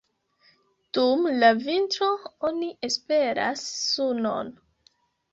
[0.97, 2.07] Dum la vintro
[2.49, 4.49] oni esperas sunon.